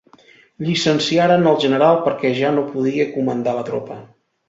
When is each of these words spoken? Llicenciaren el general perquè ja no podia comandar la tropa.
Llicenciaren 0.67 1.45
el 1.53 1.61
general 1.65 2.01
perquè 2.09 2.35
ja 2.41 2.53
no 2.59 2.67
podia 2.73 3.11
comandar 3.15 3.59
la 3.63 3.67
tropa. 3.73 4.05